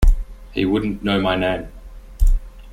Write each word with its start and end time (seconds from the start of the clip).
He 0.51 0.65
wouldn't 0.65 1.03
know 1.03 1.21
my 1.21 1.35
name. 1.35 1.69